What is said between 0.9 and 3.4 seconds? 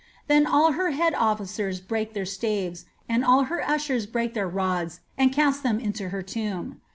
head officers biake their staves, and